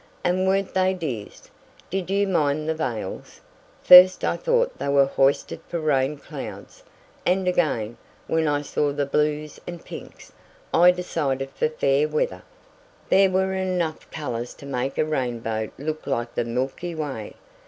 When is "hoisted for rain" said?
5.05-6.17